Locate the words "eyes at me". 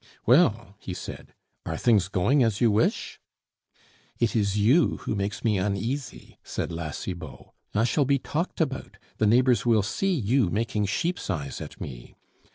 11.29-12.15